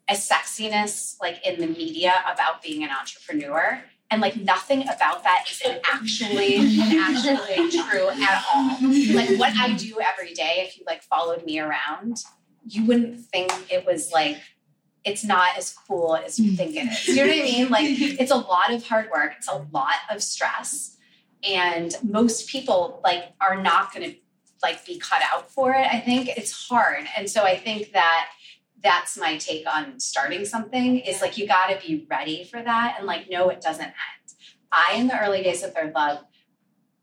[0.08, 3.82] a sexiness like in the media about being an entrepreneur.
[4.12, 6.56] And like nothing about that is actually
[6.98, 8.76] actually true at all.
[9.14, 12.24] Like what I do every day, if you like followed me around,
[12.66, 14.38] you wouldn't think it was like
[15.04, 17.08] it's not as cool as you think it is.
[17.08, 17.68] You know what I mean?
[17.68, 17.86] Like
[18.20, 20.96] it's a lot of hard work, it's a lot of stress.
[21.48, 24.14] And most people like are not gonna
[24.62, 25.86] like be cut out for it.
[25.90, 27.06] I think it's hard.
[27.16, 28.30] And so I think that
[28.82, 33.06] that's my take on starting something is like you gotta be ready for that and
[33.06, 33.94] like no, it doesn't end.
[34.72, 36.20] I in the early days of Third Love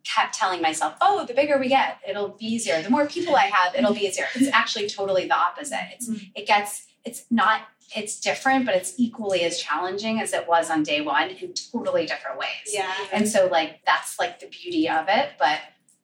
[0.04, 2.82] kept telling myself, oh, the bigger we get, it'll be easier.
[2.82, 4.26] The more people I have, it'll be easier.
[4.36, 5.86] It's actually totally the opposite.
[5.94, 6.32] It's mm.
[6.36, 7.62] it gets it's not
[7.95, 12.06] it's different, but it's equally as challenging as it was on day one in totally
[12.06, 12.73] different ways.
[12.73, 12.91] Yeah.
[13.12, 15.32] And so like that's like the beauty of it.
[15.39, 15.60] But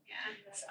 [0.07, 0.67] yeah, so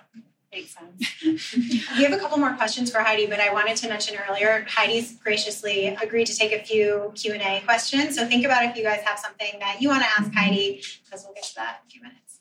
[0.53, 1.87] makes sense.
[1.97, 5.19] we have a couple more questions for Heidi, but I wanted to mention earlier, Heidi's
[5.19, 8.17] graciously agreed to take a few Q&A questions.
[8.17, 11.25] So think about if you guys have something that you want to ask Heidi, because
[11.25, 12.41] we'll get to that in a few minutes.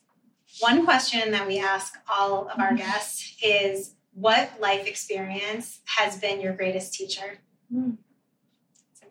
[0.60, 6.40] One question that we ask all of our guests is what life experience has been
[6.40, 7.38] your greatest teacher?
[7.74, 7.96] Mm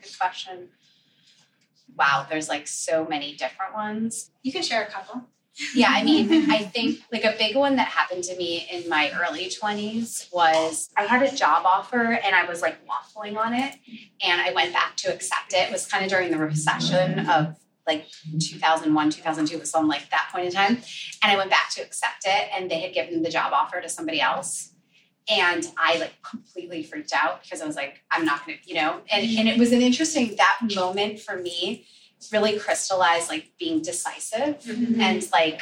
[0.02, 0.70] good question.
[1.98, 4.32] Wow, there's like so many different ones.
[4.44, 5.24] You can share a couple.
[5.76, 9.12] Yeah, I mean, I think like a big one that happened to me in my
[9.22, 13.76] early 20s was I had a job offer and I was like waffling on it
[14.24, 15.68] and I went back to accept it.
[15.68, 18.08] It was kind of during the recession of like
[18.40, 20.78] 2001, 2002 was some like that point in time.
[21.22, 23.90] And I went back to accept it and they had given the job offer to
[23.90, 24.71] somebody else
[25.30, 29.02] and i like completely freaked out because i was like i'm not gonna you know?
[29.12, 31.86] And and it was an interesting that moment for me
[32.32, 35.02] really crystallized like being decisive mm-hmm.
[35.02, 35.62] and like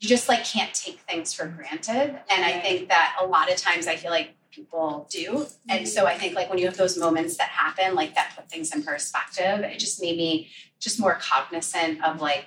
[0.00, 2.18] you just like can't take things for granted.
[2.30, 5.46] And i think that a lot of times i feel like people do.
[5.68, 8.48] And so i think like when you have those moments that happen like that put
[8.48, 12.46] things in perspective it just made me just more cognizant of like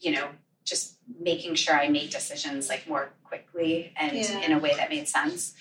[0.00, 0.28] you know
[0.64, 4.40] just making sure i made decisions like more quickly and yeah.
[4.40, 5.54] in a way that made sense.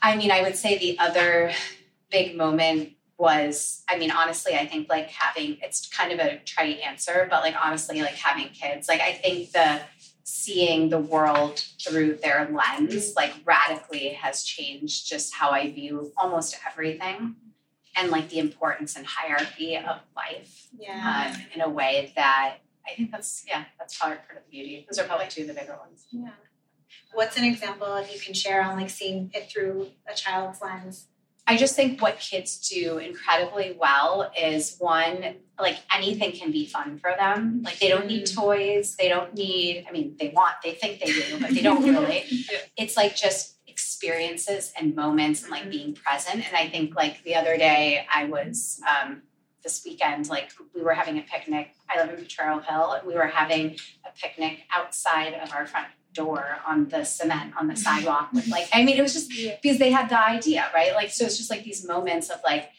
[0.00, 1.52] I mean, I would say the other
[2.10, 6.78] big moment was, I mean, honestly, I think like having, it's kind of a trite
[6.80, 9.80] answer, but like honestly, like having kids, like I think the
[10.22, 16.56] seeing the world through their lens like radically has changed just how I view almost
[16.70, 17.34] everything
[17.96, 21.32] and like the importance and hierarchy of life yeah.
[21.34, 24.86] uh, in a way that I think that's, yeah, that's probably part of the beauty.
[24.88, 26.06] Those are probably two of the bigger ones.
[26.10, 26.30] Yeah.
[27.12, 31.06] What's an example if you can share on like seeing it through a child's lens?
[31.46, 36.98] I just think what kids do incredibly well is one, like anything can be fun
[36.98, 37.62] for them.
[37.64, 41.06] Like they don't need toys, they don't need, I mean, they want, they think they
[41.06, 42.24] do, but they don't really.
[42.30, 42.58] Yeah.
[42.76, 46.46] It's like just experiences and moments and like being present.
[46.46, 49.22] And I think like the other day I was, um,
[49.68, 51.74] this weekend, like we were having a picnic.
[51.90, 53.76] I live in Potrero Hill, and we were having
[54.06, 57.82] a picnic outside of our front door on the cement on the mm-hmm.
[57.82, 59.30] sidewalk with like I mean it was just
[59.62, 60.94] because they had the idea, right?
[60.94, 62.70] Like so it's just like these moments of like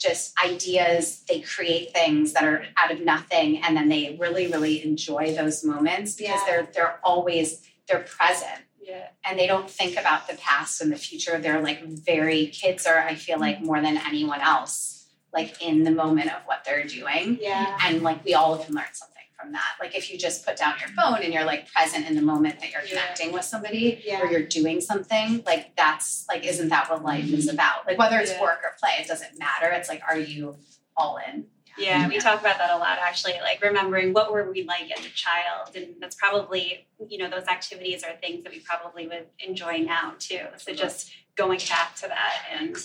[0.00, 4.84] just ideas, they create things that are out of nothing and then they really, really
[4.84, 6.44] enjoy those moments because Yeah.
[6.46, 9.08] they're they're always they're present Yeah.
[9.24, 11.38] and they don't think about the past and the future.
[11.38, 13.66] They're like very kids are, I feel like, mm-hmm.
[13.66, 14.91] more than anyone else,
[15.32, 17.38] like in the moment of what they're doing.
[17.40, 17.78] Yeah.
[17.84, 19.74] And like we all can learn something from that.
[19.80, 22.60] Like if you just put down your phone and you're like present in the moment
[22.60, 22.88] that you're Yeah.
[22.88, 24.22] connecting with somebody Yeah.
[24.22, 27.54] or you're doing something, like that's like isn't that what life is mm-hmm.
[27.54, 27.86] about?
[27.86, 28.42] Like whether it's Yeah.
[28.42, 29.70] work or play, it doesn't matter.
[29.72, 30.56] It's like are you
[30.96, 31.46] all in?
[31.78, 35.04] Yeah, we talk about that a lot actually, like remembering what were we like as
[35.06, 35.74] a child.
[35.74, 40.14] And that's probably, you know, those activities are things that we probably would enjoy now
[40.18, 40.40] too.
[40.58, 42.76] So just going back to that and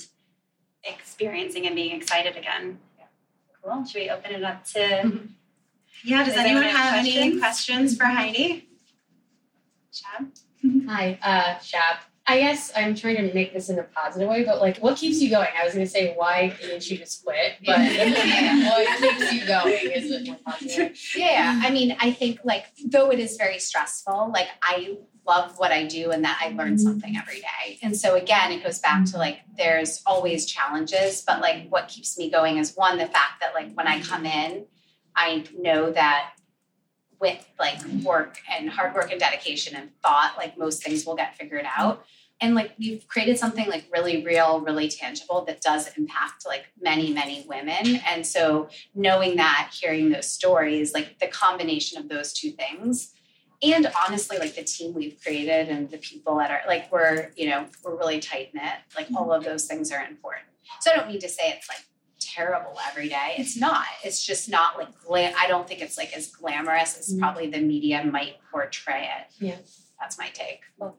[0.83, 2.79] experiencing and being excited again.
[3.63, 3.85] Cool.
[3.85, 4.79] Should we open it up to
[6.03, 6.23] Yeah.
[6.23, 7.39] Does Does anyone anyone have have any questions?
[7.39, 8.69] questions for Heidi?
[9.91, 10.27] Shab.
[10.87, 11.97] Hi, uh, Shab.
[12.29, 15.21] I guess I'm trying to make this in a positive way, but like, what keeps
[15.21, 15.47] you going?
[15.59, 17.53] I was gonna say, why didn't you just quit?
[17.65, 20.97] But what keeps you going is a more positive.
[21.15, 25.71] Yeah, I mean, I think like though it is very stressful, like I love what
[25.71, 26.77] I do and that I learn mm-hmm.
[26.77, 27.79] something every day.
[27.83, 32.17] And so again, it goes back to like there's always challenges, but like what keeps
[32.17, 34.65] me going is one the fact that like when I come in,
[35.15, 36.31] I know that
[37.19, 41.35] with like work and hard work and dedication and thought, like most things will get
[41.35, 42.05] figured out.
[42.39, 47.11] And like we've created something like really real, really tangible that does impact like many,
[47.11, 47.99] many women.
[48.07, 53.13] And so knowing that, hearing those stories, like the combination of those two things,
[53.63, 57.49] and honestly, like the team we've created and the people that are like we're, you
[57.49, 58.73] know, we're really tight knit.
[58.95, 60.45] Like all of those things are important.
[60.81, 61.79] So I don't mean to say it's like
[62.19, 63.33] terrible every day.
[63.37, 63.85] It's not.
[64.03, 65.33] It's just not like glam.
[65.39, 67.19] I don't think it's like as glamorous as Mhm.
[67.19, 69.33] probably the media might portray it.
[69.43, 69.55] Yeah.
[69.99, 70.61] That's my take.
[70.77, 70.97] Well,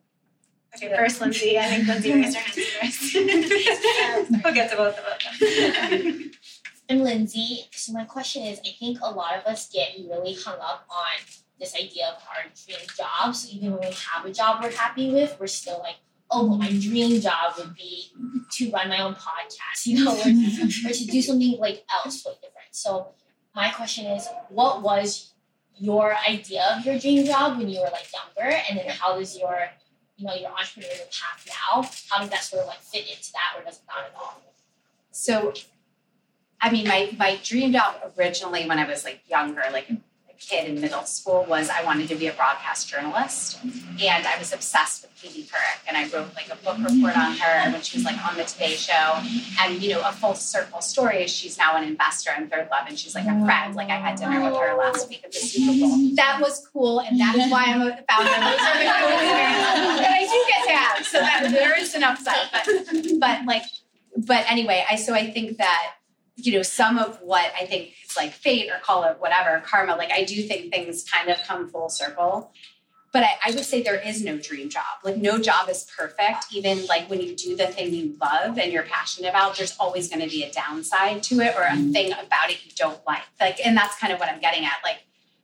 [0.74, 1.58] okay, first Lindsay.
[1.58, 4.44] I think Lindsay raised her hand first.
[4.44, 5.04] we'll get to both of
[5.40, 6.30] them.
[6.90, 7.66] I'm Lindsay.
[7.72, 11.24] So my question is, I think a lot of us get really hung up on
[11.58, 13.34] this idea of our dream job.
[13.34, 15.96] So even when we have a job we're happy with, we're still like,
[16.30, 18.12] oh, but my dream job would be
[18.52, 22.40] to run my own podcast, you know, or, or to do something like else totally
[22.42, 22.68] different.
[22.72, 23.08] So
[23.54, 25.32] my question is, what was
[25.76, 29.38] your idea of your dream job when you were like younger, and then how does
[29.38, 29.68] your,
[30.16, 33.58] you know, your entrepreneurial path now, how does that sort of like fit into that,
[33.58, 34.42] or does it not at all?
[35.10, 35.52] So,
[36.60, 39.96] I mean, my my dream job originally when I was like younger, like a
[40.38, 44.52] kid in middle school, was I wanted to be a broadcast journalist, and I was
[44.52, 47.96] obsessed with Katie Couric, and I wrote like a book report on her when she
[47.96, 49.20] was like on the Today Show,
[49.60, 52.98] and you know, a full circle story is she's now an investor in ThirdLove, and
[52.98, 53.74] she's like a friend.
[53.74, 56.14] Like I had dinner with her last week at the Super Bowl.
[56.14, 58.30] That was cool, and that is why I'm a founder.
[58.30, 59.18] Those are the cool
[60.00, 61.06] I do get to have.
[61.06, 62.66] So that there is an upside, but
[63.18, 63.62] but like
[64.16, 65.94] but anyway, I so I think that
[66.38, 69.96] you know some of what I think it's like fate or call it whatever karma.
[69.96, 72.52] Like I do think things kind of come full circle.
[73.10, 74.84] But I, I would say there is no dream job.
[75.02, 76.52] Like no job is perfect.
[76.52, 80.08] Even like when you do the thing you love and you're passionate about, there's always
[80.08, 81.90] going to be a downside to it or a mm.
[81.92, 83.22] thing about it you don't like.
[83.40, 84.74] Like, and that's kind of what I'm getting at.
[84.84, 84.98] Like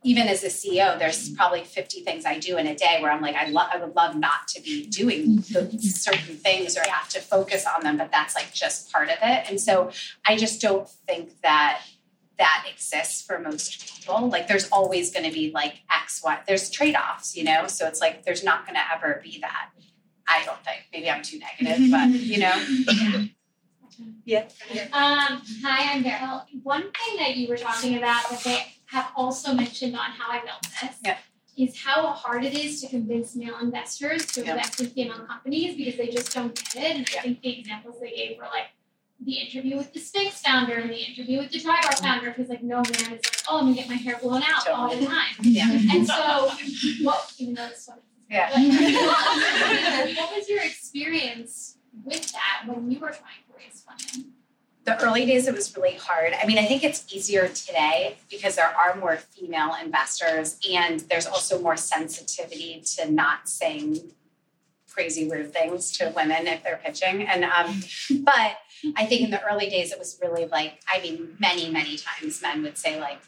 [0.04, 3.22] even as a CEO, there's probably 50 things I do in a day where I'm
[3.22, 7.08] like, I love, I would love not to be doing the certain things or have
[7.08, 9.50] to focus on them, but that's like just part of it.
[9.50, 9.90] And so
[10.26, 11.80] I just don't think that
[12.38, 14.28] that exists for most people.
[14.28, 17.66] Like there's always going to be like X, Y, there's trade offs, you know?
[17.66, 19.70] So it's like, there's not going to ever be that.
[20.28, 20.82] I don't think.
[20.92, 23.28] Maybe I'm too negative, but you know?
[24.26, 24.44] Yeah.
[24.92, 26.44] Um, hi, I'm Daryl.
[26.62, 30.40] One thing that you were talking about that they have also mentioned on How I
[30.40, 31.18] Built This Yeah.
[31.56, 34.52] is how hard it is to convince male investors to Yeah.
[34.52, 36.96] invest in female companies because they just don't get it.
[36.96, 37.08] And.
[37.18, 38.70] I think the examples they gave were like
[39.20, 42.04] the interview with the Spanx founder and the interview with the Drybar mm-hmm.
[42.04, 44.68] founder because like no man is like, oh, I'm gonna get my hair blown out
[44.68, 45.34] all the time.
[45.42, 45.70] Yeah.
[45.70, 46.50] And so,
[47.02, 48.02] what even though it's funny.
[48.30, 48.50] Yeah.
[48.52, 54.32] But, what was your experience with that when you were trying to raise funding?
[54.84, 56.34] The early days it was really hard.
[56.40, 61.26] I mean, I think it's easier today because there are more female investors and there's
[61.26, 64.12] also more sensitivity to not saying
[64.90, 67.22] crazy weird things to women if they're pitching.
[67.22, 67.82] And um,
[68.22, 68.58] but
[68.96, 72.42] I think in the early days it was really like I mean many many times
[72.42, 73.20] men would say like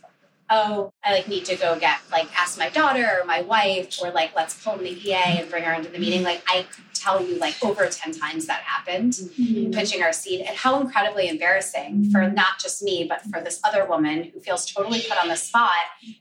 [0.51, 4.11] oh, I like need to go get like ask my daughter or my wife or
[4.11, 6.23] like let's pull in the EA and bring her into the meeting.
[6.23, 9.71] Like I could tell you like over 10 times that happened mm-hmm.
[9.73, 12.35] pitching our seed and how incredibly embarrassing for mm-hmm.
[12.35, 15.71] not just me, but for this other woman who feels totally put on the spot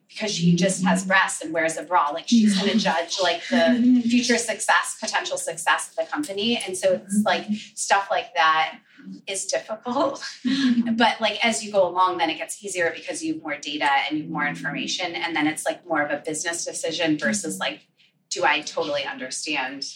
[0.09, 2.09] because she just has breasts and wears a bra.
[2.09, 2.79] Like she's gonna mm-hmm.
[2.79, 3.99] judge like the mm-hmm.
[4.01, 6.61] future success, potential success of the company.
[6.65, 7.45] And so it's like
[7.75, 8.79] stuff like that
[9.27, 10.23] is difficult.
[10.93, 13.89] but like as you go along, then it gets easier because you have more data
[14.07, 15.15] and you have more information.
[15.15, 17.87] And then it's like more of a business decision versus like,
[18.29, 19.87] do I totally understand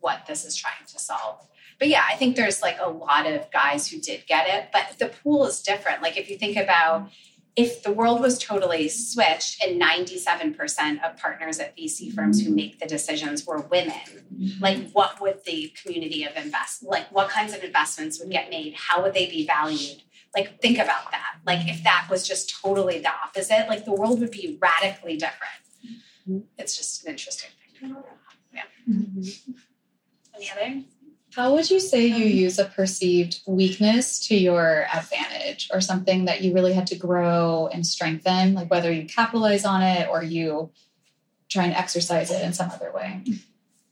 [0.00, 1.46] what this is trying to solve?
[1.78, 4.98] But yeah, I think there's like a lot of guys who did get it, but
[4.98, 6.02] the pool is different.
[6.02, 7.10] Like if you think about
[7.56, 12.78] if the world was totally switched and 97% of partners at VC firms who make
[12.78, 13.94] the decisions were women,
[14.60, 18.74] like what would the community of invest like what kinds of investments would get made?
[18.74, 20.02] How would they be valued?
[20.36, 21.38] Like think about that.
[21.46, 25.62] Like if that was just totally the opposite, like the world would be radically different.
[26.28, 26.40] Mm-hmm.
[26.58, 27.50] It's just an interesting
[27.80, 27.96] thing.
[28.52, 28.62] Yeah.
[28.88, 29.52] Mm-hmm.
[30.34, 30.82] Any other?
[31.36, 36.24] How would you say you um, use a perceived weakness to your advantage or something
[36.24, 40.22] that you really had to grow and strengthen, like whether you capitalize on it or
[40.22, 40.70] you
[41.50, 43.22] try and exercise it in some other way?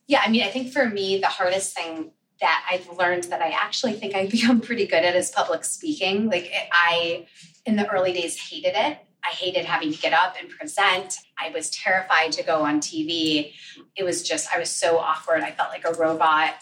[0.07, 3.51] Yeah, I mean, I think for me, the hardest thing that I've learned that I
[3.51, 6.31] actually think I've become pretty good at is public speaking.
[6.31, 7.27] Like, I,
[7.67, 8.99] in the early days, hated it.
[9.23, 11.19] I hated having to get up and present.
[11.39, 13.53] I was terrified to go on TV.
[13.97, 15.43] It was just, I was so awkward.
[15.43, 16.55] I felt like a robot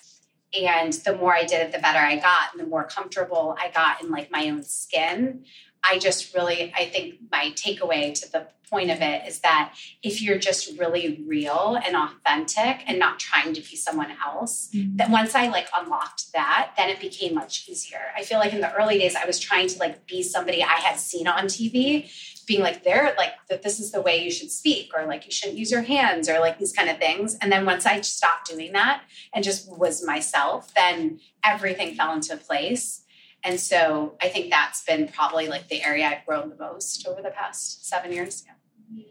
[0.60, 3.70] and the more i did it the better i got and the more comfortable i
[3.70, 5.44] got in like my own skin
[5.82, 10.22] i just really i think my takeaway to the point of it is that if
[10.22, 14.96] you're just really real and authentic and not trying to be someone else mm-hmm.
[14.96, 18.62] that once i like unlocked that then it became much easier i feel like in
[18.62, 22.10] the early days i was trying to like be somebody i had seen on tv
[22.52, 25.30] being like they're like that this is the way you should speak or like you
[25.30, 28.46] shouldn't use your hands or like these kind of things and then once i stopped
[28.46, 33.04] doing that and just was myself then everything fell into place
[33.42, 37.22] and so i think that's been probably like the area i've grown the most over
[37.22, 39.04] the past seven years yeah.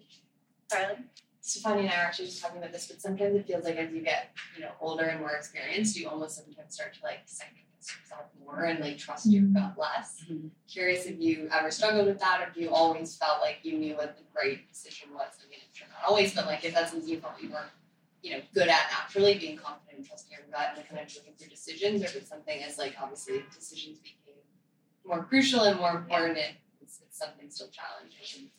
[0.71, 0.99] Riley?
[1.43, 3.91] Stefani and I are actually just talking about this, but sometimes it feels like as
[3.91, 7.63] you get, you know, older and more experienced, you almost sometimes start to like second
[7.89, 9.53] yourself more and like trust your mm-hmm.
[9.53, 10.23] gut less.
[10.29, 10.47] Mm-hmm.
[10.67, 13.95] Curious if you ever struggled with that, or if you always felt like you knew
[13.95, 15.33] what the right decision was.
[15.39, 17.71] I mean, it's not always, but like if that's something you felt you weren't,
[18.21, 21.33] you know, good at naturally, being confident and trusting your gut and kind of looking
[21.37, 24.35] through decisions, or if it's something as like obviously decisions became
[25.05, 26.51] more crucial and more important, yeah.
[26.81, 28.49] it's, it's something still challenging.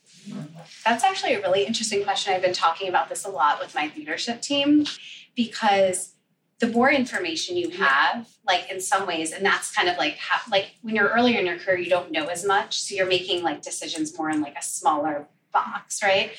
[0.85, 2.33] That's actually a really interesting question.
[2.33, 4.87] I've been talking about this a lot with my leadership team
[5.35, 6.15] because
[6.63, 10.41] the more information you have, like in some ways, and that's kind of like how,
[10.49, 13.43] like when you're earlier in your career, you don't know as much, so you're making
[13.43, 16.31] like decisions more in like a smaller box, right?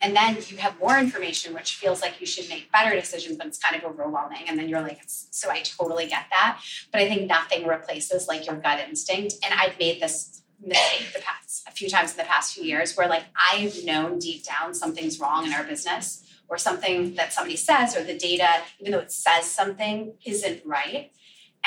[0.00, 3.48] And then you have more information, which feels like you should make better decisions, but
[3.48, 4.44] it's kind of overwhelming.
[4.46, 6.60] And then you're like, so I totally get that.
[6.92, 9.34] But I think nothing replaces like your gut instinct.
[9.44, 12.96] And I've made this mistake the past a few times in the past few years
[12.96, 17.56] where like I've known deep down something's wrong in our business or something that somebody
[17.56, 21.12] says or the data, even though it says something, isn't right.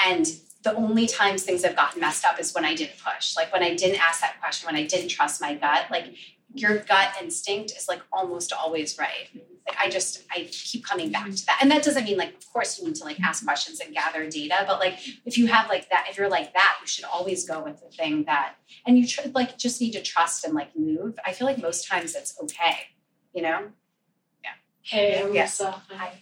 [0.06, 0.28] And
[0.64, 3.64] the only times things have gotten messed up is when I didn't push, like when
[3.64, 5.86] I didn't ask that question, when I didn't trust my gut.
[5.92, 6.16] Like
[6.54, 9.30] your gut instinct is like almost always right.
[9.68, 12.52] Like I just I keep coming back to that, and that doesn't mean like of
[12.52, 15.70] course you need to like ask questions and gather data, but like if you have
[15.70, 18.56] like that, if you're like that, you should always go with the thing that,
[18.86, 21.18] and you tr- like just need to trust and like move.
[21.26, 22.78] I feel like most times it's okay,
[23.34, 23.70] you know.
[24.86, 25.60] Hey, I'm yes.
[25.60, 25.82] Lisa.
[25.90, 26.22] Hi.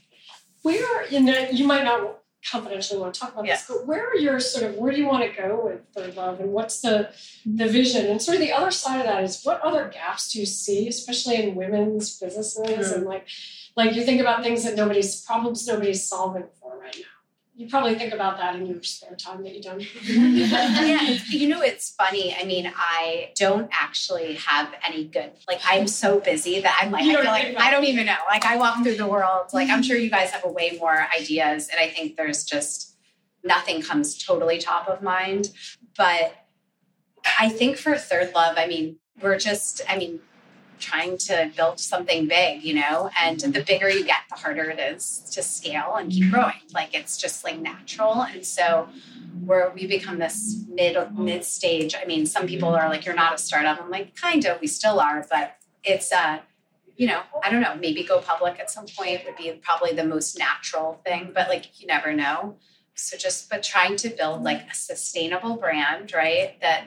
[0.62, 3.68] Where you know you might not confidentially want to talk about yes.
[3.68, 6.40] this, but where are your sort of where do you want to go with ThirdLove
[6.40, 7.10] and what's the
[7.46, 8.06] the vision?
[8.06, 10.88] And sort of the other side of that is what other gaps do you see,
[10.88, 12.94] especially in women's businesses mm-hmm.
[12.94, 13.28] and like
[13.76, 17.13] like you think about things that nobody's problems nobody's solving for right now
[17.56, 19.80] you probably think about that in your spare time that you don't.
[20.06, 22.36] yeah, you know, it's funny.
[22.36, 25.32] I mean, I don't actually have any good.
[25.48, 28.18] Like, I'm so busy that I'm like, I feel like I don't even know.
[28.28, 29.48] Like, I walk through the world.
[29.54, 32.98] Like, I'm sure you guys have a way more ideas, and I think there's just
[33.44, 35.52] nothing comes totally top of mind.
[35.96, 36.34] But
[37.40, 39.82] I think for ThirdLove, I mean, we're just.
[39.88, 40.22] I mean,
[40.84, 44.80] trying to build something big, you know, and the bigger you get, the harder it
[44.80, 46.62] is to scale and keep growing.
[46.74, 48.24] Like it's just like natural.
[48.24, 48.90] And so
[49.46, 51.96] where we become this mid mid stage.
[51.96, 53.82] I mean, some people are like, you're not a startup.
[53.82, 56.40] I'm like, kind of, we still are, but it's uh
[56.96, 60.04] you know, I don't know, maybe go public at some point would be probably the
[60.04, 62.58] most natural thing, but like you never know.
[62.96, 66.60] So just but trying to build like a sustainable brand, right?
[66.62, 66.86] That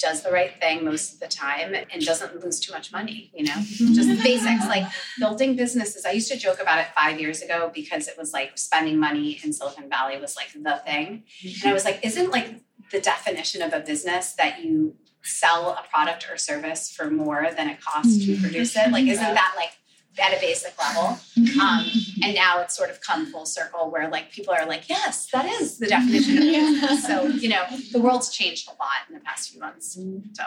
[0.00, 3.44] does the right thing most of the time and doesn't lose too much money, you
[3.44, 3.52] know?
[3.52, 3.94] Mm-hmm.
[3.94, 4.66] Just the basics.
[4.66, 4.86] Like
[5.18, 6.04] building businesses.
[6.04, 9.40] I used to joke about it five years ago because it was like spending money
[9.42, 11.24] in Silicon Valley was like the thing.
[11.62, 12.60] And I was like, isn't like
[12.92, 17.68] the definition of a business that you sell a product or service for more than
[17.68, 18.42] it costs to mm-hmm.
[18.42, 18.90] produce it?
[18.90, 19.72] Like, isn't that like
[20.18, 21.18] at a basic level.
[21.60, 21.86] Um,
[22.22, 25.46] and now it's sort of come full circle where like people are like, yes, that
[25.46, 27.06] is the definition of business.
[27.06, 29.98] So, you know, the world's changed a lot in the past few months.
[30.34, 30.44] So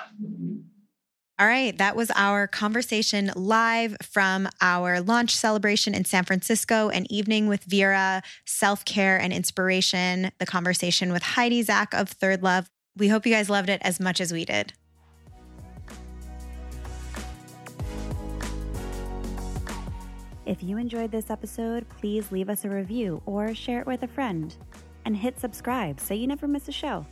[1.39, 7.11] All right, that was our conversation live from our launch celebration in San Francisco, an
[7.11, 12.67] evening with Virra, self care and inspiration, the conversation with Heidi Zak of ThirdLove.
[12.97, 14.73] We hope you guys loved it as much as we did.
[20.49, 24.07] If you enjoyed this episode, please leave us a review or share it with a
[24.07, 24.51] friend.
[25.05, 27.05] And hit subscribe so you never miss a show.